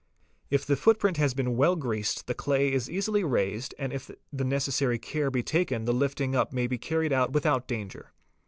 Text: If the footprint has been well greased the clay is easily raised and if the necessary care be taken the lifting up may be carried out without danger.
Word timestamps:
If 0.49 0.65
the 0.65 0.75
footprint 0.75 1.17
has 1.17 1.35
been 1.35 1.55
well 1.55 1.75
greased 1.75 2.25
the 2.25 2.33
clay 2.33 2.73
is 2.73 2.89
easily 2.89 3.23
raised 3.23 3.75
and 3.77 3.93
if 3.93 4.09
the 4.33 4.43
necessary 4.43 4.97
care 4.97 5.29
be 5.29 5.43
taken 5.43 5.85
the 5.85 5.93
lifting 5.93 6.35
up 6.35 6.51
may 6.51 6.65
be 6.65 6.79
carried 6.79 7.13
out 7.13 7.33
without 7.33 7.67
danger. 7.67 8.11